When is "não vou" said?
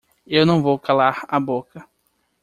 0.47-0.79